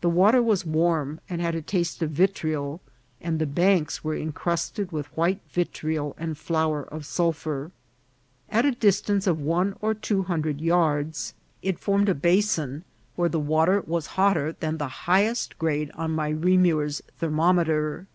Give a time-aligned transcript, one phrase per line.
[0.00, 2.80] The water was warm, and had a taste of vitriol,
[3.20, 7.72] and the banks were incrusted with white vitriol and flour of sulphur.
[8.48, 12.52] At a distance of one or two hundred yards it formed a ba 46 INCIDENTS
[12.52, 12.76] OF TRAVEL.
[12.76, 18.06] sin, where the water was hotter than the highest grade of my Reaumur's thermometer.